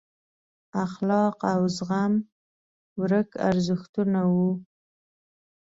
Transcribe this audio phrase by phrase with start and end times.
[0.85, 2.13] اخلاق او زغم
[2.99, 4.49] ورک ارزښتونه وو.